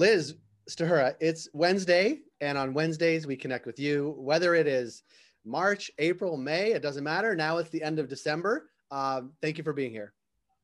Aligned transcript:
Liz 0.00 0.34
Stahura, 0.66 1.14
it's 1.20 1.46
Wednesday, 1.52 2.20
and 2.40 2.56
on 2.56 2.72
Wednesdays 2.72 3.26
we 3.26 3.36
connect 3.36 3.66
with 3.66 3.78
you, 3.78 4.14
whether 4.16 4.54
it 4.54 4.66
is 4.66 5.02
March, 5.44 5.90
April, 5.98 6.38
May, 6.38 6.72
it 6.72 6.80
doesn't 6.80 7.04
matter. 7.04 7.36
Now 7.36 7.58
it's 7.58 7.68
the 7.68 7.82
end 7.82 7.98
of 7.98 8.08
December. 8.08 8.70
Um, 8.90 9.32
thank 9.42 9.58
you 9.58 9.62
for 9.62 9.74
being 9.74 9.90
here. 9.90 10.14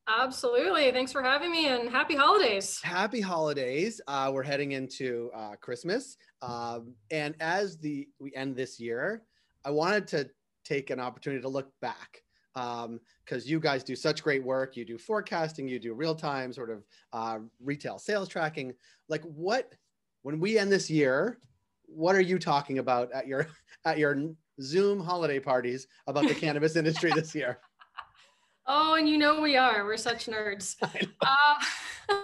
Absolutely. 0.09 0.91
Thanks 0.91 1.12
for 1.12 1.23
having 1.23 1.51
me 1.51 1.69
and 1.69 1.91
happy 1.91 2.16
holidays. 2.16 2.80
Happy 2.83 3.20
holidays. 3.20 4.01
Uh, 4.09 4.30
we're 4.33 4.43
heading 4.43 4.73
into 4.73 5.30
uh, 5.34 5.57
Christmas. 5.61 6.16
Um, 6.41 6.95
and 7.11 7.34
as 7.39 7.77
the 7.77 8.09
we 8.18 8.34
end 8.34 8.57
this 8.57 8.80
year, 8.80 9.23
I 9.66 9.71
wanted 9.71 10.09
to 10.09 10.30
take 10.64 10.89
an 10.89 10.98
opportunity 10.98 11.43
to 11.43 11.48
look 11.50 11.71
back 11.82 12.23
because 12.57 12.84
um, 12.84 13.00
you 13.45 13.60
guys 13.60 13.84
do 13.84 13.95
such 13.95 14.23
great 14.23 14.42
work. 14.42 14.77
You 14.77 14.87
do 14.87 14.97
forecasting, 14.97 15.69
you 15.69 15.78
do 15.78 15.92
real 15.92 16.14
time 16.14 16.55
sort 16.55 16.70
of 16.70 16.84
uh, 17.12 17.38
retail 17.62 17.98
sales 17.98 18.28
tracking. 18.28 18.73
Like 19.10 19.23
what, 19.24 19.74
when 20.23 20.41
we 20.41 20.59
end 20.59 20.73
this 20.73 20.88
year, 20.88 21.38
what 21.84 22.16
are 22.16 22.20
you 22.23 22.38
talking 22.38 22.78
about 22.78 23.12
at 23.12 23.27
your 23.27 23.48
at 23.84 23.98
your 23.98 24.30
Zoom 24.62 25.00
holiday 25.00 25.38
parties 25.38 25.87
about 26.06 26.27
the 26.27 26.34
cannabis 26.34 26.77
industry 26.77 27.12
this 27.14 27.34
year? 27.34 27.59
Oh, 28.66 28.95
and 28.95 29.06
you 29.06 29.19
know 29.19 29.41
we 29.42 29.56
are. 29.56 29.84
We're 29.84 29.98
such 29.98 30.27
nerds. 30.27 30.77
Uh, 32.09 32.23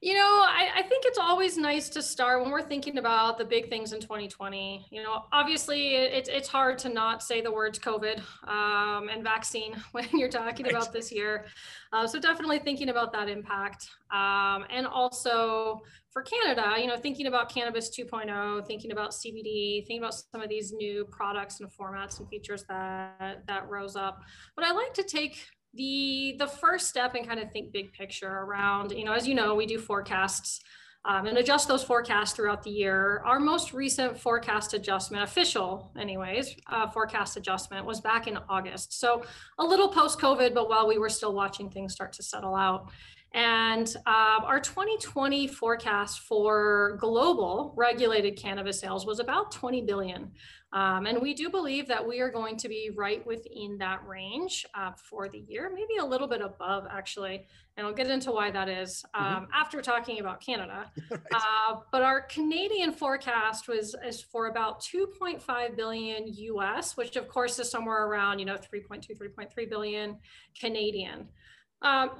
you 0.00 0.14
know, 0.14 0.20
I, 0.20 0.70
I, 0.76 0.82
think 0.82 1.04
it's 1.06 1.18
always 1.18 1.56
nice 1.56 1.88
to 1.90 2.02
start 2.02 2.40
when 2.40 2.52
we're 2.52 2.62
thinking 2.62 2.98
about 2.98 3.36
the 3.36 3.44
big 3.44 3.68
things 3.68 3.92
in 3.92 4.00
2020. 4.00 4.86
You 4.92 5.02
know, 5.02 5.24
obviously 5.32 5.96
it's 5.96 6.28
it's 6.28 6.46
hard 6.46 6.78
to 6.80 6.88
not 6.88 7.20
say 7.20 7.40
the 7.40 7.50
words 7.50 7.80
COVID 7.80 8.20
um, 8.46 9.08
and 9.08 9.24
vaccine 9.24 9.74
when 9.92 10.06
you're 10.12 10.28
talking 10.28 10.66
right. 10.66 10.74
about 10.74 10.92
this 10.92 11.10
year. 11.10 11.46
Uh, 11.92 12.06
so 12.06 12.20
definitely 12.20 12.60
thinking 12.60 12.90
about 12.90 13.12
that 13.12 13.28
impact, 13.28 13.88
um, 14.12 14.64
and 14.70 14.86
also 14.86 15.82
for 16.12 16.22
Canada, 16.22 16.74
you 16.78 16.86
know, 16.86 16.96
thinking 16.96 17.26
about 17.26 17.52
cannabis 17.52 17.90
2.0, 17.90 18.66
thinking 18.66 18.92
about 18.92 19.10
CBD, 19.10 19.86
thinking 19.86 19.98
about 19.98 20.14
some 20.14 20.40
of 20.40 20.48
these 20.48 20.72
new 20.72 21.06
products 21.10 21.60
and 21.60 21.68
formats 21.70 22.20
and 22.20 22.28
features 22.28 22.64
that 22.68 23.42
that 23.48 23.68
rose 23.68 23.96
up. 23.96 24.20
But 24.54 24.64
I 24.64 24.70
like 24.70 24.94
to 24.94 25.02
take 25.02 25.44
the 25.74 26.36
the 26.38 26.46
first 26.46 26.88
step 26.88 27.14
and 27.14 27.26
kind 27.26 27.40
of 27.40 27.50
think 27.52 27.72
big 27.72 27.92
picture 27.92 28.30
around 28.30 28.90
you 28.92 29.04
know 29.04 29.12
as 29.12 29.28
you 29.28 29.34
know 29.34 29.54
we 29.54 29.66
do 29.66 29.78
forecasts 29.78 30.60
um, 31.04 31.26
and 31.26 31.38
adjust 31.38 31.68
those 31.68 31.82
forecasts 31.82 32.32
throughout 32.32 32.62
the 32.62 32.70
year. 32.70 33.22
Our 33.24 33.38
most 33.38 33.72
recent 33.72 34.18
forecast 34.18 34.74
adjustment 34.74 35.22
official 35.22 35.92
anyways 35.98 36.56
uh, 36.66 36.90
forecast 36.90 37.36
adjustment 37.36 37.86
was 37.86 38.00
back 38.00 38.26
in 38.26 38.38
august. 38.48 38.98
So 38.98 39.22
a 39.58 39.64
little 39.64 39.88
post 39.88 40.18
covid 40.18 40.54
but 40.54 40.68
while 40.68 40.86
we 40.86 40.98
were 40.98 41.08
still 41.08 41.32
watching 41.32 41.70
things 41.70 41.92
start 41.92 42.12
to 42.14 42.22
settle 42.22 42.54
out 42.54 42.90
and 43.34 43.94
uh, 44.06 44.40
our 44.42 44.60
2020 44.60 45.46
forecast 45.48 46.20
for 46.20 46.96
global 46.98 47.74
regulated 47.76 48.36
cannabis 48.36 48.80
sales 48.80 49.04
was 49.04 49.20
about 49.20 49.52
20 49.52 49.82
billion. 49.82 50.32
Um, 50.72 51.06
and 51.06 51.22
we 51.22 51.32
do 51.32 51.48
believe 51.48 51.88
that 51.88 52.06
we 52.06 52.20
are 52.20 52.30
going 52.30 52.56
to 52.58 52.68
be 52.68 52.90
right 52.94 53.26
within 53.26 53.78
that 53.78 54.06
range 54.06 54.66
uh, 54.74 54.92
for 54.96 55.28
the 55.28 55.38
year, 55.38 55.70
maybe 55.74 55.96
a 55.98 56.04
little 56.04 56.28
bit 56.28 56.42
above 56.42 56.86
actually. 56.90 57.46
And 57.76 57.86
I'll 57.86 57.94
get 57.94 58.10
into 58.10 58.32
why 58.32 58.50
that 58.50 58.68
is 58.68 59.04
um, 59.14 59.24
mm-hmm. 59.24 59.44
after 59.54 59.80
talking 59.80 60.20
about 60.20 60.40
Canada. 60.40 60.90
right. 61.10 61.20
uh, 61.34 61.76
but 61.90 62.02
our 62.02 62.22
Canadian 62.22 62.92
forecast 62.92 63.68
was 63.68 63.94
is 64.06 64.20
for 64.20 64.48
about 64.48 64.80
2.5 64.80 65.76
billion 65.76 66.24
US, 66.26 66.96
which 66.96 67.16
of 67.16 67.28
course 67.28 67.58
is 67.58 67.70
somewhere 67.70 68.06
around, 68.06 68.38
you 68.38 68.44
know, 68.44 68.56
3.2, 68.56 69.18
3.3 69.18 69.70
billion 69.70 70.18
Canadian. 70.58 71.28
Um, 71.80 72.10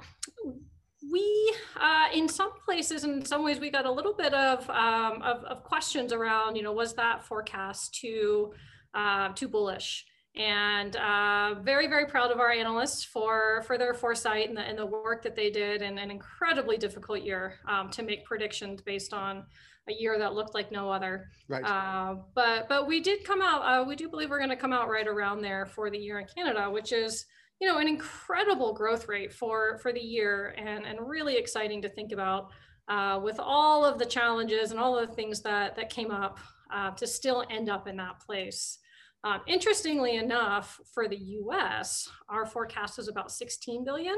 we 1.11 1.55
uh, 1.79 2.07
in 2.13 2.27
some 2.27 2.51
places 2.65 3.03
in 3.03 3.23
some 3.25 3.43
ways 3.43 3.59
we 3.59 3.69
got 3.69 3.85
a 3.85 3.91
little 3.91 4.13
bit 4.13 4.33
of, 4.33 4.69
um, 4.69 5.21
of, 5.21 5.43
of, 5.45 5.63
questions 5.63 6.11
around 6.11 6.55
you 6.55 6.61
know 6.61 6.73
was 6.73 6.93
that 6.93 7.23
forecast 7.23 7.93
too 7.95 8.53
uh, 8.93 9.29
too 9.33 9.47
bullish? 9.47 10.05
And 10.35 10.95
uh, 10.95 11.55
very 11.61 11.87
very 11.87 12.05
proud 12.05 12.31
of 12.31 12.39
our 12.39 12.51
analysts 12.51 13.03
for 13.03 13.63
for 13.65 13.77
their 13.77 13.93
foresight 13.93 14.49
and 14.49 14.57
the, 14.57 14.61
and 14.61 14.77
the 14.77 14.85
work 14.85 15.23
that 15.23 15.35
they 15.35 15.49
did 15.49 15.81
in 15.81 15.97
an 15.97 16.11
incredibly 16.11 16.77
difficult 16.77 17.21
year 17.21 17.55
um, 17.67 17.89
to 17.91 18.03
make 18.03 18.25
predictions 18.25 18.81
based 18.81 19.13
on 19.13 19.43
a 19.87 19.93
year 19.93 20.19
that 20.19 20.33
looked 20.33 20.53
like 20.53 20.71
no 20.71 20.91
other. 20.91 21.29
Right. 21.47 21.63
Uh, 21.63 22.17
but 22.35 22.69
but 22.69 22.87
we 22.87 22.99
did 22.99 23.23
come 23.23 23.41
out 23.41 23.61
uh, 23.61 23.83
we 23.85 23.95
do 23.95 24.09
believe 24.09 24.29
we're 24.29 24.37
going 24.37 24.49
to 24.49 24.55
come 24.55 24.73
out 24.73 24.89
right 24.89 25.07
around 25.07 25.41
there 25.41 25.65
for 25.65 25.89
the 25.89 25.97
year 25.97 26.19
in 26.19 26.27
canada 26.27 26.69
which 26.69 26.91
is 26.91 27.25
you 27.59 27.67
know, 27.67 27.79
an 27.79 27.87
incredible 27.87 28.73
growth 28.73 29.07
rate 29.07 29.33
for 29.33 29.77
for 29.79 29.91
the 29.91 29.99
year, 29.99 30.55
and 30.57 30.85
and 30.85 30.99
really 31.07 31.37
exciting 31.37 31.81
to 31.81 31.89
think 31.89 32.11
about 32.11 32.51
uh, 32.87 33.19
with 33.21 33.39
all 33.39 33.85
of 33.85 33.99
the 33.99 34.05
challenges 34.05 34.71
and 34.71 34.79
all 34.79 34.97
of 34.97 35.09
the 35.09 35.15
things 35.15 35.41
that 35.41 35.75
that 35.75 35.89
came 35.89 36.11
up 36.11 36.39
uh, 36.73 36.91
to 36.91 37.05
still 37.05 37.45
end 37.49 37.69
up 37.69 37.87
in 37.87 37.97
that 37.97 38.19
place. 38.19 38.79
Um, 39.23 39.41
interestingly 39.47 40.15
enough, 40.15 40.79
for 40.93 41.09
the 41.09 41.17
U.S., 41.17 42.09
our 42.29 42.45
forecast 42.45 42.99
is 42.99 43.09
about 43.09 43.31
16 43.31 43.83
billion, 43.83 44.15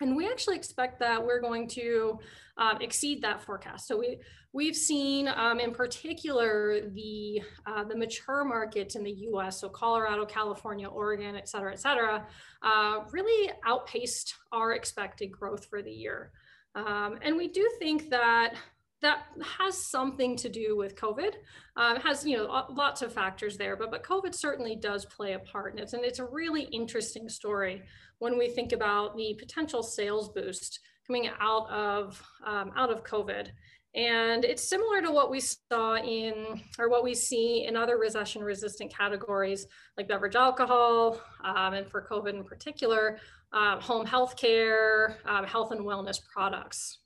and 0.00 0.14
we 0.14 0.28
actually 0.28 0.56
expect 0.56 1.00
that 1.00 1.24
we're 1.24 1.40
going 1.40 1.68
to 1.68 2.18
um, 2.58 2.78
exceed 2.80 3.22
that 3.22 3.42
forecast. 3.42 3.86
So 3.86 3.98
we 3.98 4.18
we've 4.52 4.76
seen, 4.76 5.28
um, 5.28 5.60
in 5.60 5.72
particular, 5.72 6.80
the 6.94 7.42
uh, 7.66 7.84
the 7.84 7.96
mature 7.96 8.44
markets 8.44 8.94
in 8.94 9.02
the 9.02 9.12
U.S. 9.30 9.60
So 9.60 9.68
Colorado, 9.68 10.24
California, 10.24 10.88
Oregon, 10.88 11.36
et 11.36 11.48
cetera, 11.48 11.72
et 11.72 11.80
cetera, 11.80 12.26
uh, 12.62 13.00
really 13.12 13.50
outpaced 13.64 14.34
our 14.52 14.72
expected 14.72 15.30
growth 15.30 15.66
for 15.66 15.82
the 15.82 15.92
year. 15.92 16.32
Um, 16.74 17.18
and 17.22 17.36
we 17.36 17.48
do 17.48 17.68
think 17.78 18.10
that 18.10 18.54
that 19.02 19.24
has 19.58 19.76
something 19.76 20.36
to 20.36 20.48
do 20.48 20.76
with 20.76 20.96
COVID. 20.96 21.32
Um, 21.76 21.96
has 21.96 22.26
you 22.26 22.36
know 22.36 22.64
lots 22.70 23.02
of 23.02 23.12
factors 23.12 23.56
there, 23.56 23.76
but 23.76 23.90
but 23.90 24.02
COVID 24.02 24.34
certainly 24.34 24.76
does 24.76 25.04
play 25.04 25.34
a 25.34 25.38
part 25.38 25.74
in 25.74 25.78
it, 25.78 25.92
and 25.92 26.04
it's 26.04 26.18
a 26.18 26.24
really 26.24 26.62
interesting 26.64 27.28
story 27.28 27.82
when 28.18 28.38
we 28.38 28.48
think 28.48 28.72
about 28.72 29.16
the 29.16 29.36
potential 29.38 29.82
sales 29.82 30.30
boost 30.30 30.80
coming 31.06 31.28
out 31.40 31.68
of 31.70 32.22
um, 32.46 32.72
out 32.76 32.90
of 32.90 33.04
COVID. 33.04 33.48
And 33.94 34.44
it's 34.44 34.68
similar 34.68 35.00
to 35.00 35.10
what 35.10 35.30
we 35.30 35.40
saw 35.40 35.96
in, 35.96 36.60
or 36.78 36.90
what 36.90 37.02
we 37.02 37.14
see 37.14 37.64
in 37.66 37.76
other 37.76 37.96
recession 37.96 38.42
resistant 38.42 38.94
categories 38.94 39.66
like 39.96 40.08
beverage 40.08 40.36
alcohol, 40.36 41.20
um, 41.44 41.74
and 41.74 41.86
for 41.86 42.02
COVID 42.02 42.34
in 42.34 42.44
particular, 42.44 43.18
uh, 43.52 43.80
home 43.80 44.04
health 44.04 44.36
care, 44.36 45.16
um, 45.24 45.44
health 45.44 45.72
and 45.72 45.80
wellness 45.80 46.18
products 46.22 46.98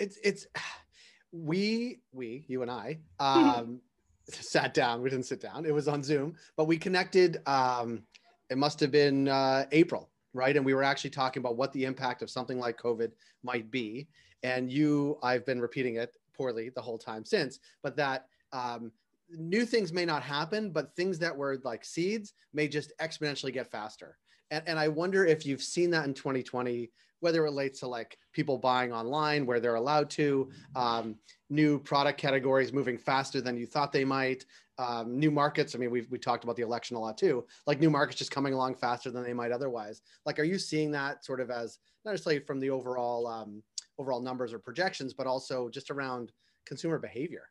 it's 0.00 0.18
it's 0.24 0.46
we 1.32 2.00
we 2.12 2.44
you 2.48 2.62
and 2.62 2.70
I 2.70 2.98
um, 3.20 3.80
sat 4.28 4.74
down. 4.74 5.02
We 5.02 5.10
didn't 5.10 5.26
sit 5.26 5.40
down. 5.40 5.64
It 5.66 5.74
was 5.74 5.86
on 5.86 6.02
Zoom, 6.02 6.34
but 6.56 6.64
we 6.64 6.76
connected. 6.76 7.40
Um, 7.46 8.02
it 8.48 8.58
must 8.58 8.80
have 8.80 8.90
been 8.90 9.28
uh, 9.28 9.66
April, 9.70 10.10
right? 10.32 10.56
And 10.56 10.66
we 10.66 10.74
were 10.74 10.82
actually 10.82 11.10
talking 11.10 11.40
about 11.40 11.56
what 11.56 11.72
the 11.72 11.84
impact 11.84 12.22
of 12.22 12.30
something 12.30 12.58
like 12.58 12.80
COVID 12.80 13.12
might 13.44 13.70
be. 13.70 14.08
And 14.42 14.72
you, 14.72 15.18
I've 15.22 15.46
been 15.46 15.60
repeating 15.60 15.96
it 15.96 16.16
poorly 16.36 16.70
the 16.70 16.80
whole 16.80 16.98
time 16.98 17.24
since, 17.24 17.60
but 17.82 17.94
that 17.96 18.26
um, 18.52 18.90
new 19.30 19.64
things 19.64 19.92
may 19.92 20.04
not 20.04 20.22
happen, 20.22 20.70
but 20.70 20.96
things 20.96 21.18
that 21.20 21.36
were 21.36 21.58
like 21.62 21.84
seeds 21.84 22.32
may 22.52 22.66
just 22.66 22.92
exponentially 23.00 23.52
get 23.52 23.70
faster. 23.70 24.16
And, 24.50 24.64
and 24.66 24.78
I 24.78 24.88
wonder 24.88 25.24
if 25.24 25.46
you've 25.46 25.62
seen 25.62 25.90
that 25.90 26.06
in 26.06 26.14
2020 26.14 26.90
whether 27.20 27.40
it 27.40 27.44
relates 27.44 27.80
to 27.80 27.86
like 27.86 28.18
people 28.32 28.58
buying 28.58 28.92
online 28.92 29.46
where 29.46 29.60
they're 29.60 29.76
allowed 29.76 30.10
to, 30.10 30.50
um, 30.74 31.16
new 31.48 31.78
product 31.78 32.18
categories 32.18 32.72
moving 32.72 32.98
faster 32.98 33.40
than 33.40 33.56
you 33.56 33.66
thought 33.66 33.92
they 33.92 34.04
might, 34.04 34.44
um, 34.78 35.18
new 35.18 35.30
markets. 35.30 35.74
I 35.74 35.78
mean, 35.78 35.90
we've 35.90 36.10
we 36.10 36.18
talked 36.18 36.44
about 36.44 36.56
the 36.56 36.62
election 36.62 36.96
a 36.96 37.00
lot 37.00 37.18
too. 37.18 37.46
Like 37.66 37.80
new 37.80 37.90
markets 37.90 38.18
just 38.18 38.30
coming 38.30 38.54
along 38.54 38.76
faster 38.76 39.10
than 39.10 39.22
they 39.22 39.34
might 39.34 39.52
otherwise. 39.52 40.00
Like, 40.24 40.38
are 40.38 40.44
you 40.44 40.58
seeing 40.58 40.90
that 40.92 41.24
sort 41.24 41.40
of 41.40 41.50
as 41.50 41.78
not 42.04 42.12
necessarily 42.12 42.40
from 42.40 42.60
the 42.60 42.70
overall 42.70 43.26
um, 43.26 43.62
overall 43.98 44.20
numbers 44.22 44.52
or 44.52 44.58
projections, 44.58 45.12
but 45.12 45.26
also 45.26 45.68
just 45.68 45.90
around 45.90 46.32
consumer 46.64 46.98
behavior? 46.98 47.44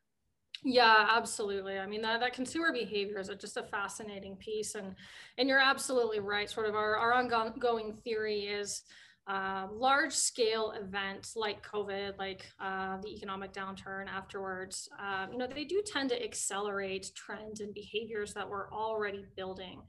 Yeah, 0.63 1.07
absolutely. 1.09 1.79
I 1.79 1.85
mean, 1.85 2.01
that, 2.01 2.19
that 2.19 2.33
consumer 2.33 2.73
behavior 2.73 3.19
is 3.19 3.29
just 3.39 3.57
a 3.57 3.63
fascinating 3.63 4.35
piece. 4.35 4.75
And, 4.75 4.93
and 5.37 5.47
you're 5.47 5.59
absolutely 5.59 6.19
right. 6.19 6.49
Sort 6.49 6.67
of 6.67 6.75
our, 6.75 6.97
our 6.97 7.13
ongoing 7.13 7.93
theory 8.03 8.41
is 8.41 8.83
uh, 9.29 9.67
large 9.71 10.11
scale 10.13 10.73
events 10.81 11.35
like 11.35 11.65
COVID, 11.65 12.17
like 12.17 12.45
uh, 12.59 12.97
the 13.01 13.09
economic 13.09 13.53
downturn 13.53 14.07
afterwards, 14.07 14.89
uh, 14.99 15.27
you 15.31 15.37
know, 15.37 15.45
they 15.45 15.65
do 15.65 15.83
tend 15.85 16.09
to 16.09 16.23
accelerate 16.23 17.11
trends 17.15 17.61
and 17.61 17.71
behaviors 17.73 18.33
that 18.33 18.49
we're 18.49 18.71
already 18.71 19.25
building. 19.37 19.81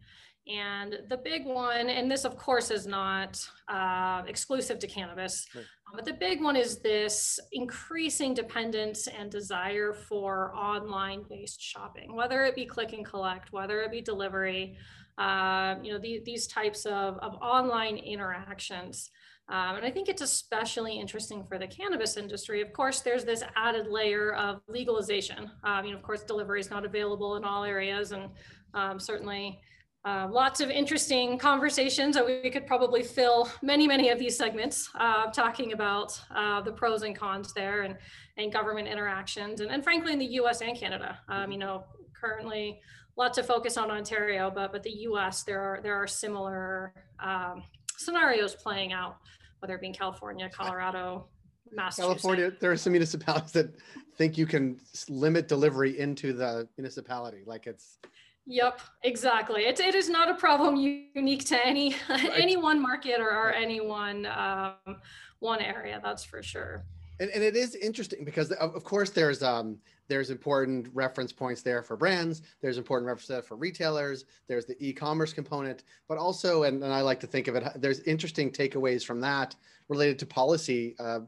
And 0.47 0.99
the 1.09 1.17
big 1.17 1.47
one, 1.47 1.89
and 1.89 2.11
this 2.11 2.25
of 2.25 2.37
course 2.37 2.71
is 2.71 2.87
not 2.87 3.43
uh, 3.69 4.25
exclusive 4.27 4.79
to 4.81 4.87
cannabis, 4.87 5.47
right. 5.55 5.65
but 5.95 6.05
the 6.05 6.13
big 6.13 6.43
one 6.43 6.57
is 6.57 6.81
this 6.81 7.39
increasing 7.53 8.35
dependence 8.35 9.07
and 9.07 9.31
desire 9.31 9.95
for 9.95 10.55
online 10.55 11.25
based 11.31 11.63
shopping, 11.63 12.15
whether 12.15 12.45
it 12.45 12.55
be 12.55 12.67
click 12.67 12.93
and 12.93 13.07
collect, 13.07 13.53
whether 13.53 13.81
it 13.81 13.91
be 13.91 14.03
delivery, 14.03 14.77
uh, 15.17 15.77
you 15.83 15.93
know, 15.93 15.99
the, 15.99 16.21
these 16.25 16.47
types 16.47 16.85
of, 16.85 17.17
of 17.19 17.35
online 17.41 17.97
interactions. 17.97 19.11
Um, 19.51 19.77
and 19.77 19.85
I 19.85 19.91
think 19.91 20.09
it's 20.09 20.23
especially 20.23 20.99
interesting 20.99 21.45
for 21.45 21.59
the 21.59 21.67
cannabis 21.67 22.17
industry. 22.17 22.63
Of 22.63 22.73
course, 22.73 23.01
there's 23.01 23.25
this 23.25 23.43
added 23.57 23.89
layer 23.89 24.35
of 24.35 24.61
legalization. 24.69 25.51
Um, 25.65 25.85
you 25.85 25.91
know, 25.91 25.97
of 25.97 26.05
course, 26.05 26.23
delivery 26.23 26.61
is 26.61 26.71
not 26.71 26.85
available 26.85 27.37
in 27.37 27.45
all 27.45 27.65
areas, 27.65 28.13
and 28.13 28.31
um, 28.75 29.01
certainly 29.01 29.61
uh, 30.05 30.29
lots 30.31 30.61
of 30.61 30.71
interesting 30.71 31.37
conversations 31.37 32.15
that 32.15 32.25
we 32.25 32.49
could 32.49 32.67
probably 32.67 33.03
fill 33.03 33.51
many, 33.61 33.87
many 33.87 34.09
of 34.09 34.19
these 34.19 34.39
segments 34.39 34.89
uh, 34.95 35.27
talking 35.31 35.73
about 35.73 36.19
uh, 36.35 36.61
the 36.61 36.73
pros 36.73 37.03
and 37.03 37.15
cons 37.17 37.53
there 37.53 37.83
and, 37.83 37.97
and 38.39 38.53
government 38.53 38.89
interactions. 38.89 39.61
And, 39.61 39.71
and 39.71 39.83
frankly, 39.83 40.13
in 40.13 40.19
the 40.19 40.33
US 40.41 40.63
and 40.63 40.79
Canada, 40.79 41.19
um, 41.29 41.51
you 41.53 41.59
know, 41.59 41.85
currently 42.19 42.81
lots 43.17 43.37
of 43.37 43.47
focus 43.47 43.77
on 43.77 43.91
Ontario, 43.91 44.51
but, 44.55 44.73
but 44.73 44.83
the 44.83 44.91
US, 45.09 45.43
there 45.43 45.61
are, 45.61 45.81
there 45.83 45.97
are 45.97 46.07
similar 46.07 46.95
um, 47.23 47.63
scenarios 47.99 48.55
playing 48.55 48.95
out 48.95 49.17
whether 49.61 49.75
it 49.75 49.81
be 49.81 49.89
in 49.89 49.93
California, 49.93 50.49
Colorado, 50.53 51.27
Massachusetts. 51.73 52.23
California, 52.23 52.53
there 52.61 52.73
are 52.73 52.77
some 52.77 52.93
municipalities 52.93 53.53
that 53.53 53.75
think 54.17 54.37
you 54.37 54.47
can 54.47 54.81
limit 55.09 55.49
delivery 55.49 55.99
into 55.99 56.33
the 56.33 56.69
municipality, 56.77 57.43
like 57.47 57.67
it's. 57.67 57.99
Yep, 58.47 58.81
exactly. 59.05 59.63
It, 59.63 59.79
it 59.79 59.95
is 59.95 60.09
not 60.09 60.29
a 60.29 60.35
problem 60.35 60.75
unique 60.75 61.45
to 61.47 61.67
any 61.67 61.95
right. 62.09 62.31
any 62.37 62.57
one 62.57 62.83
market 62.83 63.21
or, 63.21 63.31
or 63.31 63.53
any 63.53 63.81
one 63.81 64.27
um, 64.27 64.97
one 65.39 65.61
area. 65.61 66.01
That's 66.03 66.25
for 66.25 66.43
sure. 66.43 66.85
And, 67.21 67.31
and 67.31 67.45
it 67.45 67.55
is 67.55 67.75
interesting 67.77 68.25
because 68.25 68.51
of, 68.53 68.75
of 68.75 68.83
course 68.83 69.11
there's 69.11 69.43
um, 69.43 69.79
there's 70.09 70.31
important 70.31 70.89
reference 70.95 71.33
points 71.33 71.63
there 71.63 71.83
for 71.83 71.97
brands 71.97 72.43
there's 72.63 72.79
important 72.79 73.07
reference 73.07 73.47
for 73.47 73.57
retailers 73.57 74.25
there's 74.49 74.65
the 74.65 74.75
e-commerce 74.81 75.33
component 75.33 75.85
but 76.09 76.19
also 76.19 76.65
and, 76.65 76.83
and 76.83 76.93
i 76.93 77.01
like 77.01 77.21
to 77.21 77.27
think 77.27 77.47
of 77.47 77.55
it 77.55 77.65
there's 77.77 78.01
interesting 78.01 78.51
takeaways 78.51 79.05
from 79.05 79.21
that 79.21 79.55
related 79.89 80.19
to 80.19 80.27
policy 80.27 80.97
uh, 80.99 81.21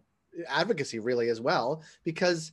advocacy 0.48 0.98
really 0.98 1.28
as 1.28 1.40
well 1.40 1.82
because 2.04 2.52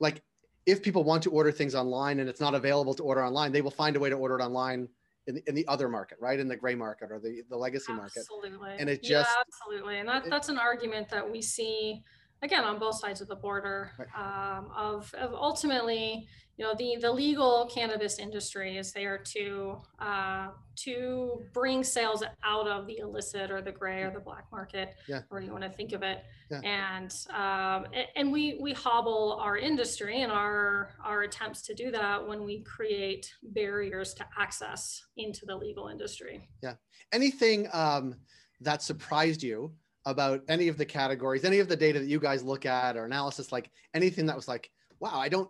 like 0.00 0.22
if 0.66 0.82
people 0.82 1.04
want 1.04 1.22
to 1.22 1.30
order 1.30 1.52
things 1.52 1.74
online 1.74 2.18
and 2.20 2.28
it's 2.28 2.40
not 2.40 2.54
available 2.54 2.94
to 2.94 3.02
order 3.02 3.24
online 3.24 3.52
they 3.52 3.62
will 3.62 3.70
find 3.70 3.94
a 3.94 4.00
way 4.00 4.08
to 4.08 4.16
order 4.16 4.38
it 4.40 4.42
online 4.42 4.88
in 5.28 5.34
the, 5.34 5.48
in 5.48 5.54
the 5.54 5.66
other 5.68 5.88
market 5.88 6.18
right? 6.20 6.40
In 6.40 6.48
the 6.48 6.56
gray 6.56 6.74
market 6.74 7.12
or 7.12 7.20
the, 7.20 7.42
the 7.50 7.56
legacy 7.56 7.92
market. 7.92 8.20
Absolutely. 8.20 8.76
And 8.78 8.88
it 8.88 9.02
just 9.02 9.30
yeah, 9.30 9.42
absolutely. 9.46 9.98
And 9.98 10.08
that, 10.08 10.24
that's 10.28 10.48
an 10.48 10.58
argument 10.58 11.10
that 11.10 11.30
we 11.30 11.42
see 11.42 12.02
again 12.42 12.64
on 12.64 12.78
both 12.78 12.98
sides 12.98 13.20
of 13.20 13.28
the 13.28 13.36
border 13.36 13.92
um, 14.16 14.70
of, 14.76 15.12
of 15.14 15.34
ultimately 15.34 16.28
you 16.58 16.64
know 16.64 16.74
the 16.76 16.96
the 17.00 17.10
legal 17.10 17.70
cannabis 17.72 18.18
industry 18.18 18.76
is 18.76 18.92
there 18.92 19.16
to 19.16 19.76
uh, 20.00 20.48
to 20.74 21.40
bring 21.54 21.84
sales 21.84 22.22
out 22.44 22.66
of 22.66 22.86
the 22.86 22.98
illicit 22.98 23.50
or 23.50 23.62
the 23.62 23.70
gray 23.70 24.02
or 24.02 24.10
the 24.10 24.20
black 24.20 24.44
market 24.50 24.94
yeah. 25.08 25.20
or 25.30 25.40
you 25.40 25.52
want 25.52 25.62
to 25.62 25.70
think 25.70 25.92
of 25.92 26.02
it. 26.02 26.24
Yeah. 26.50 26.60
and 26.62 27.14
um, 27.30 27.86
and 28.16 28.32
we 28.32 28.58
we 28.60 28.72
hobble 28.72 29.38
our 29.40 29.56
industry 29.56 30.22
and 30.22 30.32
our 30.32 30.94
our 31.04 31.22
attempts 31.22 31.62
to 31.62 31.74
do 31.74 31.90
that 31.92 32.26
when 32.26 32.44
we 32.44 32.62
create 32.62 33.32
barriers 33.42 34.14
to 34.14 34.26
access 34.36 35.00
into 35.16 35.46
the 35.46 35.54
legal 35.54 35.88
industry. 35.88 36.48
Yeah. 36.62 36.74
Anything 37.12 37.68
um, 37.72 38.16
that 38.60 38.82
surprised 38.82 39.42
you 39.42 39.72
about 40.06 40.42
any 40.48 40.68
of 40.68 40.78
the 40.78 40.84
categories, 40.84 41.44
any 41.44 41.58
of 41.58 41.68
the 41.68 41.76
data 41.76 41.98
that 41.98 42.08
you 42.08 42.20
guys 42.20 42.42
look 42.42 42.66
at 42.66 42.96
or 42.96 43.04
analysis, 43.04 43.52
like 43.52 43.70
anything 43.94 44.26
that 44.26 44.36
was 44.36 44.48
like, 44.48 44.70
wow, 45.00 45.18
I 45.18 45.28
don't, 45.28 45.48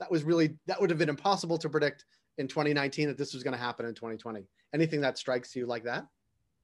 that 0.00 0.10
was 0.10 0.24
really, 0.24 0.56
that 0.66 0.80
would 0.80 0.90
have 0.90 0.98
been 0.98 1.08
impossible 1.08 1.58
to 1.58 1.68
predict 1.68 2.04
in 2.38 2.48
2019 2.48 3.08
that 3.08 3.18
this 3.18 3.34
was 3.34 3.42
going 3.42 3.52
to 3.52 3.60
happen 3.60 3.86
in 3.86 3.94
2020. 3.94 4.46
Anything 4.74 5.00
that 5.00 5.18
strikes 5.18 5.54
you 5.54 5.66
like 5.66 5.84
that? 5.84 6.06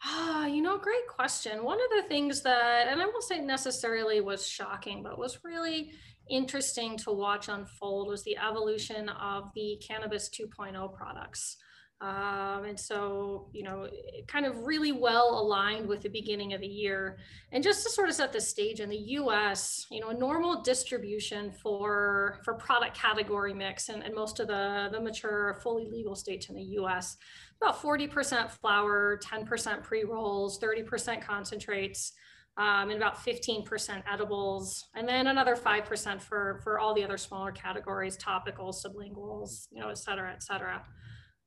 Ah, 0.04 0.46
you 0.46 0.62
know, 0.62 0.76
great 0.78 1.06
question. 1.08 1.64
One 1.64 1.78
of 1.80 1.90
the 1.96 2.08
things 2.08 2.42
that, 2.42 2.88
and 2.88 3.00
I 3.00 3.06
won't 3.06 3.22
say 3.22 3.40
necessarily 3.40 4.20
was 4.20 4.46
shocking, 4.46 5.02
but 5.02 5.18
was 5.18 5.38
really 5.44 5.92
interesting 6.28 6.96
to 6.98 7.10
watch 7.10 7.48
unfold 7.48 8.08
was 8.08 8.22
the 8.24 8.36
evolution 8.36 9.08
of 9.08 9.50
the 9.54 9.80
cannabis 9.86 10.30
2.0 10.30 10.94
products. 10.94 11.56
Um, 12.04 12.64
and 12.64 12.78
so, 12.78 13.48
you 13.54 13.62
know, 13.62 13.88
kind 14.26 14.44
of 14.44 14.66
really 14.66 14.92
well 14.92 15.40
aligned 15.40 15.88
with 15.88 16.02
the 16.02 16.10
beginning 16.10 16.52
of 16.52 16.60
the 16.60 16.66
year. 16.66 17.16
And 17.50 17.64
just 17.64 17.82
to 17.84 17.90
sort 17.90 18.10
of 18.10 18.14
set 18.14 18.30
the 18.30 18.42
stage 18.42 18.80
in 18.80 18.90
the 18.90 18.98
US, 19.20 19.86
you 19.90 20.00
know, 20.00 20.08
a 20.08 20.14
normal 20.14 20.60
distribution 20.60 21.50
for 21.50 22.40
for 22.44 22.54
product 22.54 22.94
category 22.94 23.54
mix 23.54 23.88
and, 23.88 24.02
and 24.02 24.14
most 24.14 24.38
of 24.38 24.48
the, 24.48 24.90
the 24.92 25.00
mature, 25.00 25.58
fully 25.62 25.86
legal 25.90 26.14
states 26.14 26.50
in 26.50 26.56
the 26.56 26.62
US, 26.78 27.16
about 27.62 27.80
40% 27.80 28.50
flower, 28.50 29.18
10% 29.24 29.82
pre-rolls, 29.82 30.60
30% 30.60 31.22
concentrates. 31.22 32.12
Um, 32.56 32.90
and 32.90 32.92
about 32.92 33.16
15% 33.16 34.04
edibles, 34.08 34.86
and 34.94 35.08
then 35.08 35.26
another 35.26 35.56
5% 35.56 36.22
for, 36.22 36.60
for 36.62 36.78
all 36.78 36.94
the 36.94 37.02
other 37.02 37.18
smaller 37.18 37.50
categories, 37.50 38.16
topicals, 38.16 38.76
sublinguals, 38.86 39.66
you 39.72 39.80
know, 39.80 39.88
et 39.88 39.98
cetera, 39.98 40.30
et 40.30 40.40
cetera. 40.40 40.80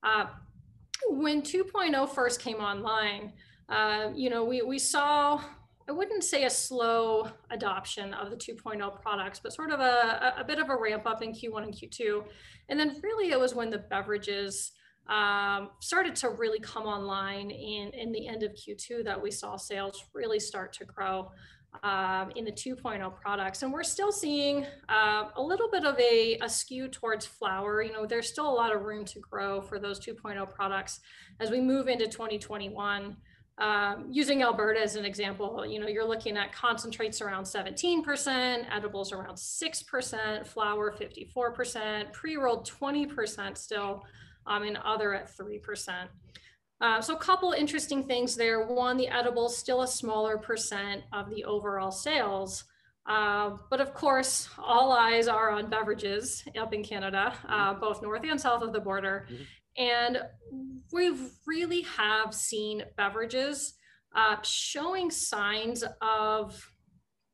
Uh, 0.04 0.26
when 1.10 1.42
2.0 1.42 2.10
first 2.10 2.42
came 2.42 2.58
online, 2.58 3.34
uh, 3.70 4.10
you 4.16 4.30
know, 4.30 4.44
we, 4.44 4.62
we 4.62 4.80
saw, 4.80 5.42
I 5.88 5.92
wouldn't 5.92 6.24
say 6.24 6.46
a 6.46 6.50
slow 6.50 7.30
adoption 7.50 8.14
of 8.14 8.30
the 8.30 8.36
2.0 8.36 9.02
products, 9.02 9.40
but 9.40 9.54
sort 9.54 9.72
of 9.72 9.80
a, 9.80 10.34
a 10.38 10.44
bit 10.44 10.60
of 10.60 10.70
a 10.70 10.78
ramp 10.78 11.06
up 11.06 11.22
in 11.22 11.32
Q1 11.32 11.64
and 11.64 11.74
Q2. 11.74 12.24
And 12.70 12.80
then 12.80 13.00
really 13.04 13.32
it 13.32 13.40
was 13.40 13.54
when 13.56 13.70
the 13.70 13.80
beverages 13.80 14.72
um, 15.10 15.70
started 15.80 16.16
to 16.18 16.30
really 16.30 16.60
come 16.60 16.84
online 16.84 17.50
in, 17.50 17.92
in 17.94 18.12
the 18.12 18.28
end 18.28 18.44
of 18.44 18.52
Q2 18.54 19.06
that 19.06 19.22
we 19.22 19.32
saw 19.32 19.56
sales 19.56 20.06
really 20.14 20.40
start 20.40 20.74
to 20.74 20.86
grow 20.86 21.32
um, 21.84 22.32
in 22.36 22.46
the 22.46 22.52
2.0 22.52 23.14
products. 23.22 23.64
And 23.64 23.72
we're 23.72 23.84
still 23.84 24.12
seeing 24.12 24.66
uh, 24.90 25.26
a 25.36 25.42
little 25.42 25.70
bit 25.70 25.86
of 25.86 25.98
a, 26.00 26.38
a, 26.42 26.50
skew 26.50 26.88
towards 26.88 27.26
flower. 27.26 27.82
You 27.82 27.94
know, 27.94 28.06
there's 28.06 28.28
still 28.28 28.50
a 28.50 28.54
lot 28.54 28.76
of 28.76 28.82
room 28.84 29.06
to 29.06 29.20
grow 29.20 29.62
for 29.62 29.80
those 29.80 30.00
2.0 30.00 30.50
products 30.54 31.00
as 31.40 31.52
we 31.52 31.62
move 31.62 31.88
into 31.88 32.08
2021. 32.08 33.18
Um, 33.60 34.06
using 34.12 34.44
Alberta 34.44 34.80
as 34.80 34.96
an 34.96 35.06
example, 35.06 35.66
you 35.66 35.80
know, 35.80 35.88
you're 35.88 36.08
looking 36.08 36.38
at 36.38 36.54
concentrates 36.54 37.22
around 37.22 37.44
17%, 37.44 38.66
edibles 38.72 39.12
around 39.12 39.36
6%, 39.36 40.48
flower 40.48 40.96
54%, 40.96 42.14
pre-rolled 42.14 42.70
20% 42.70 43.58
still, 43.58 44.04
um, 44.46 44.62
and 44.62 44.78
other 44.86 45.16
at 45.16 45.36
3%. 45.36 46.08
Uh, 46.80 47.02
so 47.02 47.16
a 47.16 47.20
couple 47.20 47.52
interesting 47.54 48.04
things 48.06 48.36
there. 48.36 48.68
One, 48.68 48.98
the 48.98 49.07
edibles 49.07 49.57
still 49.57 49.81
a 49.81 49.88
smaller 49.88 50.38
percent 50.38 51.04
of 51.12 51.30
the 51.30 51.44
overall 51.44 51.92
sales. 51.92 52.66
Uh, 53.07 53.56
but 53.69 53.80
of 53.80 53.94
course, 53.94 54.50
all 54.57 54.92
eyes 54.92 55.28
are 55.28 55.50
on 55.50 55.69
beverages 55.69 56.44
up 56.60 56.74
in 56.74 56.84
Canada, 56.84 57.34
uh, 57.48 57.72
mm-hmm. 57.72 57.80
both 57.80 58.02
north 58.02 58.22
and 58.24 58.40
south 58.40 58.62
of 58.62 58.74
the 58.74 58.80
border. 58.80 59.28
Mm-hmm. 59.31 59.44
And 59.78 60.22
we 60.92 61.14
really 61.46 61.81
have 61.81 62.34
seen 62.34 62.84
beverages 62.98 63.76
uh, 64.16 64.38
showing 64.42 65.10
signs 65.12 65.84
of 66.02 66.69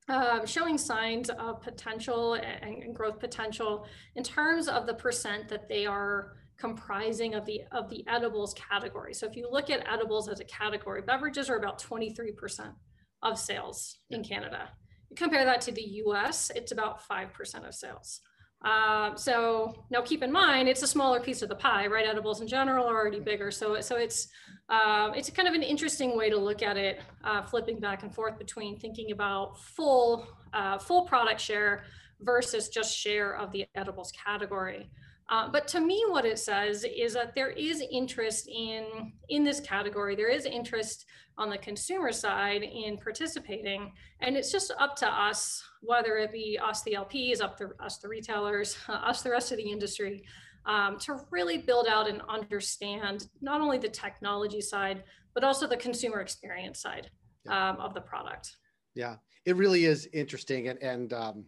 um, 0.09 0.45
showing 0.45 0.77
signs 0.77 1.29
of 1.29 1.61
potential 1.61 2.33
and, 2.33 2.83
and 2.83 2.93
growth 2.93 3.19
potential 3.19 3.87
in 4.15 4.23
terms 4.23 4.67
of 4.67 4.85
the 4.85 4.93
percent 4.93 5.47
that 5.47 5.69
they 5.69 5.85
are 5.85 6.33
comprising 6.57 7.35
of 7.35 7.45
the 7.45 7.61
of 7.71 7.89
the 7.89 8.05
edibles 8.07 8.53
category. 8.53 9.13
So 9.13 9.27
if 9.27 9.35
you 9.35 9.47
look 9.49 9.69
at 9.69 9.87
edibles 9.91 10.29
as 10.29 10.39
a 10.39 10.45
category, 10.45 11.01
beverages 11.01 11.49
are 11.49 11.57
about 11.57 11.81
23% 11.81 12.73
of 13.21 13.39
sales 13.39 13.97
in 14.09 14.23
Canada. 14.23 14.69
You 15.09 15.15
compare 15.15 15.45
that 15.45 15.61
to 15.61 15.71
the 15.71 15.83
US, 16.05 16.51
it's 16.55 16.71
about 16.71 17.07
5% 17.07 17.67
of 17.67 17.73
sales. 17.73 18.21
Um, 18.63 19.17
so 19.17 19.73
now 19.89 20.01
keep 20.01 20.23
in 20.23 20.31
mind, 20.31 20.69
it's 20.69 20.83
a 20.83 20.87
smaller 20.87 21.19
piece 21.19 21.41
of 21.41 21.49
the 21.49 21.55
pie, 21.55 21.87
right? 21.87 22.07
Edibles 22.07 22.39
in 22.39 22.47
general 22.47 22.87
are 22.87 22.95
already 22.95 23.19
bigger. 23.19 23.51
So, 23.51 23.81
so 23.81 23.97
it's, 23.97 24.29
uh, 24.69 25.11
it's 25.15 25.29
kind 25.29 25.49
of 25.49 25.53
an 25.53 25.63
interesting 25.63 26.17
way 26.17 26.29
to 26.29 26.37
look 26.37 26.61
at 26.61 26.77
it, 26.77 27.01
uh, 27.25 27.43
flipping 27.43 27.79
back 27.79 28.03
and 28.03 28.13
forth 28.13 28.37
between 28.37 28.79
thinking 28.79 29.11
about 29.11 29.59
full, 29.59 30.25
uh, 30.53 30.77
full 30.77 31.05
product 31.05 31.41
share 31.41 31.83
versus 32.21 32.69
just 32.69 32.97
share 32.97 33.35
of 33.35 33.51
the 33.51 33.65
edibles 33.75 34.13
category. 34.13 34.89
Uh, 35.33 35.47
but 35.47 35.67
to 35.67 35.79
me, 35.79 36.05
what 36.09 36.25
it 36.25 36.37
says 36.37 36.85
is 36.95 37.15
that 37.15 37.33
there 37.33 37.49
is 37.49 37.83
interest 37.91 38.47
in 38.47 39.13
in 39.29 39.43
this 39.43 39.59
category. 39.59 40.15
There 40.15 40.29
is 40.29 40.45
interest 40.45 41.05
on 41.39 41.49
the 41.49 41.57
consumer 41.57 42.11
side 42.11 42.61
in 42.61 42.99
participating, 42.99 43.91
and 44.21 44.37
it's 44.37 44.51
just 44.51 44.71
up 44.79 44.95
to 44.97 45.07
us, 45.07 45.63
whether 45.81 46.17
it 46.17 46.31
be 46.31 46.59
us, 46.63 46.83
the 46.83 46.93
LPs, 46.93 47.41
up 47.41 47.57
to 47.57 47.71
us, 47.83 47.97
the 47.97 48.09
retailers, 48.09 48.77
uh, 48.87 48.91
us, 49.09 49.23
the 49.23 49.31
rest 49.31 49.51
of 49.51 49.57
the 49.57 49.71
industry, 49.71 50.23
um, 50.67 50.99
to 50.99 51.25
really 51.31 51.57
build 51.57 51.87
out 51.87 52.07
and 52.07 52.21
understand 52.29 53.27
not 53.41 53.59
only 53.59 53.79
the 53.79 53.89
technology 53.89 54.61
side, 54.61 55.03
but 55.33 55.43
also 55.43 55.65
the 55.65 55.77
consumer 55.77 56.19
experience 56.19 56.79
side 56.79 57.09
yeah. 57.43 57.71
um, 57.71 57.77
of 57.77 57.95
the 57.95 58.01
product. 58.01 58.57
Yeah, 58.93 59.15
it 59.47 59.55
really 59.55 59.85
is 59.85 60.07
interesting, 60.13 60.67
and 60.67 60.79
and 60.83 61.11
um, 61.11 61.45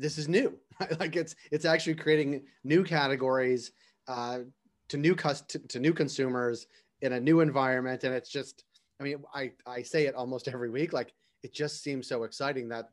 this 0.00 0.18
is 0.18 0.28
new. 0.28 0.58
like 1.00 1.16
it's 1.16 1.34
it's 1.50 1.64
actually 1.64 1.94
creating 1.94 2.42
new 2.64 2.82
categories 2.84 3.72
uh, 4.08 4.40
to 4.88 4.96
new 4.96 5.14
cus- 5.14 5.42
to, 5.42 5.58
to 5.58 5.78
new 5.78 5.92
consumers 5.92 6.66
in 7.02 7.12
a 7.12 7.20
new 7.20 7.40
environment, 7.40 8.04
and 8.04 8.14
it's 8.14 8.30
just 8.30 8.64
I 9.00 9.02
mean, 9.02 9.24
I, 9.34 9.52
I 9.66 9.82
say 9.82 10.06
it 10.06 10.14
almost 10.14 10.46
every 10.46 10.70
week. 10.70 10.92
Like 10.92 11.12
it 11.42 11.54
just 11.54 11.82
seems 11.82 12.06
so 12.06 12.24
exciting 12.24 12.68
that 12.68 12.90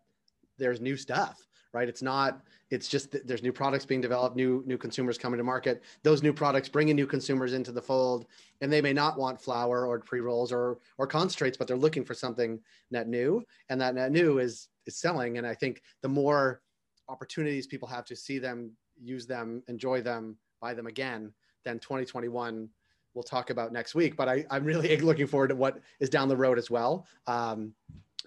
there's 0.58 0.80
new 0.80 0.96
stuff, 0.96 1.38
right? 1.74 1.90
It's 1.90 2.02
not, 2.02 2.42
it's 2.72 2.88
just 2.88 3.16
there's 3.28 3.44
new 3.44 3.52
products 3.52 3.86
being 3.86 4.00
developed, 4.00 4.38
new, 4.38 4.64
new 4.66 4.78
consumers 4.78 5.18
coming 5.18 5.38
to 5.38 5.44
market. 5.44 5.84
Those 6.04 6.24
new 6.24 6.32
products 6.32 6.70
bringing 6.70 6.96
new 6.96 7.06
consumers 7.06 7.54
into 7.54 7.74
the 7.74 7.82
fold, 7.82 8.26
and 8.62 8.72
they 8.72 8.82
may 8.82 8.94
not 8.94 9.20
want 9.20 9.42
flower 9.42 9.86
or 9.86 10.00
pre-rolls 10.00 10.52
or, 10.54 10.80
or 10.98 11.08
concentrates, 11.08 11.58
but 11.58 11.68
they're 11.68 11.78
looking 11.78 12.06
for 12.06 12.14
something 12.14 12.60
net 12.90 13.10
new. 13.10 13.44
And 13.70 13.80
that 13.82 13.94
net 13.94 14.12
new 14.12 14.40
is, 14.40 14.70
is 14.86 14.98
selling. 14.98 15.38
And 15.38 15.46
I 15.46 15.54
think 15.54 15.82
the 16.02 16.10
more 16.10 16.62
opportunities 17.10 17.68
people 17.68 17.88
have 17.88 18.06
to 18.06 18.16
see 18.16 18.40
them, 18.40 18.72
use 19.02 19.26
them, 19.26 19.64
enjoy 19.68 20.02
them, 20.02 20.38
buy 20.62 20.74
them 20.74 20.88
again, 20.88 21.32
then 21.64 21.80
2021 21.80 22.70
we'll 23.14 23.24
talk 23.24 23.50
about 23.50 23.74
next 23.74 23.96
week. 23.96 24.16
But 24.16 24.30
I, 24.30 24.46
I'm 24.50 24.64
really 24.64 24.96
looking 25.02 25.28
forward 25.28 25.50
to 25.50 25.56
what 25.56 25.80
is 26.00 26.10
down 26.10 26.30
the 26.30 26.38
road 26.38 26.58
as 26.58 26.70
well. 26.70 27.08
Um, 27.26 27.74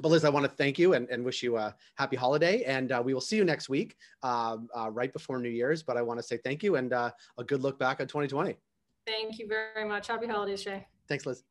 but 0.00 0.08
Liz, 0.08 0.24
I 0.24 0.30
want 0.30 0.44
to 0.44 0.50
thank 0.50 0.78
you 0.78 0.94
and, 0.94 1.08
and 1.10 1.24
wish 1.24 1.42
you 1.42 1.56
a 1.56 1.74
happy 1.94 2.16
holiday. 2.16 2.62
And 2.64 2.90
uh, 2.90 3.02
we 3.04 3.14
will 3.14 3.20
see 3.20 3.36
you 3.36 3.44
next 3.44 3.68
week, 3.68 3.96
uh, 4.22 4.56
uh, 4.74 4.90
right 4.90 5.12
before 5.12 5.38
New 5.38 5.48
Year's. 5.48 5.82
But 5.82 5.96
I 5.96 6.02
want 6.02 6.18
to 6.18 6.22
say 6.22 6.38
thank 6.38 6.62
you 6.62 6.76
and 6.76 6.92
uh, 6.92 7.10
a 7.38 7.44
good 7.44 7.62
look 7.62 7.78
back 7.78 8.00
on 8.00 8.06
2020. 8.06 8.56
Thank 9.06 9.38
you 9.38 9.46
very 9.46 9.88
much. 9.88 10.08
Happy 10.08 10.26
holidays, 10.26 10.64
Jay. 10.64 10.86
Thanks, 11.08 11.26
Liz. 11.26 11.44